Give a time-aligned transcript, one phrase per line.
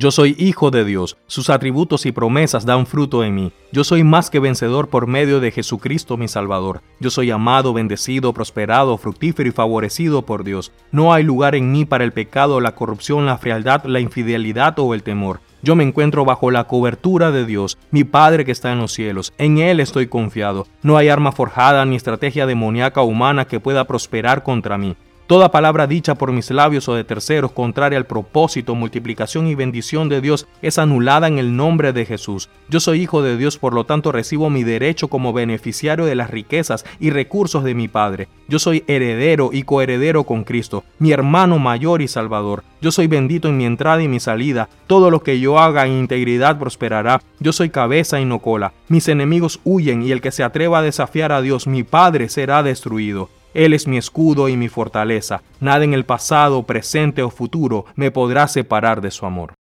[0.00, 3.52] Yo soy hijo de Dios, sus atributos y promesas dan fruto en mí.
[3.72, 6.82] Yo soy más que vencedor por medio de Jesucristo mi Salvador.
[7.00, 10.70] Yo soy amado, bendecido, prosperado, fructífero y favorecido por Dios.
[10.92, 14.94] No hay lugar en mí para el pecado, la corrupción, la frialdad, la infidelidad o
[14.94, 15.40] el temor.
[15.62, 19.32] Yo me encuentro bajo la cobertura de Dios, mi Padre que está en los cielos.
[19.36, 20.68] En Él estoy confiado.
[20.80, 24.94] No hay arma forjada ni estrategia demoníaca humana que pueda prosperar contra mí.
[25.28, 30.08] Toda palabra dicha por mis labios o de terceros contraria al propósito, multiplicación y bendición
[30.08, 32.48] de Dios es anulada en el nombre de Jesús.
[32.70, 36.30] Yo soy hijo de Dios, por lo tanto recibo mi derecho como beneficiario de las
[36.30, 38.28] riquezas y recursos de mi Padre.
[38.48, 42.64] Yo soy heredero y coheredero con Cristo, mi hermano mayor y salvador.
[42.80, 44.70] Yo soy bendito en mi entrada y mi salida.
[44.86, 47.20] Todo lo que yo haga en integridad prosperará.
[47.38, 48.72] Yo soy cabeza y no cola.
[48.88, 52.62] Mis enemigos huyen y el que se atreva a desafiar a Dios, mi Padre, será
[52.62, 53.28] destruido.
[53.58, 55.42] Él es mi escudo y mi fortaleza.
[55.58, 59.57] Nada en el pasado, presente o futuro me podrá separar de su amor.